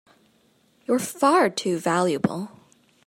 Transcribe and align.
You're 0.87 0.97
far 0.97 1.51
too 1.51 1.77
valuable! 1.77 2.49